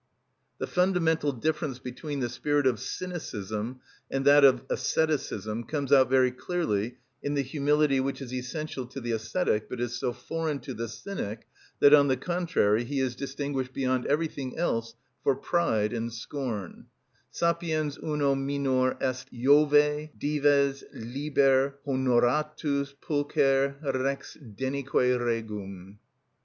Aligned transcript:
_)Diog. 0.03 0.07
Laert., 0.07 0.45
vi. 0.57 0.65
9. 0.65 0.67
The 0.67 0.73
fundamental 0.73 1.31
difference 1.31 1.77
between 1.77 2.19
the 2.21 2.29
spirit 2.29 2.65
of 2.65 2.79
cynicism 2.79 3.81
and 4.09 4.25
that 4.25 4.43
of 4.43 4.63
asceticism 4.71 5.63
comes 5.63 5.93
out 5.93 6.09
very 6.09 6.31
clearly 6.31 6.97
in 7.21 7.35
the 7.35 7.43
humility 7.43 7.99
which 7.99 8.19
is 8.19 8.33
essential 8.33 8.87
to 8.87 8.99
the 8.99 9.11
ascetic, 9.11 9.69
but 9.69 9.79
is 9.79 9.93
so 9.95 10.11
foreign 10.11 10.57
to 10.61 10.73
the 10.73 10.87
Cynic 10.87 11.45
that, 11.81 11.93
on 11.93 12.07
the 12.07 12.17
contrary, 12.17 12.83
he 12.83 12.99
is 12.99 13.15
distinguished 13.15 13.73
beyond 13.73 14.07
everything 14.07 14.57
else 14.57 14.95
for 15.23 15.35
pride 15.35 15.93
and 15.93 16.11
scorn:— 16.11 16.87
"Sapiens 17.29 17.99
uno 18.03 18.33
minor 18.33 18.97
est 18.99 19.31
Jove, 19.31 20.09
dives, 20.17 20.83
_Liber, 20.95 21.73
honoratus, 21.85 22.95
pulcher, 23.01 23.75
rex 23.93 24.35
denique 24.41 24.95
regum. 24.95 25.99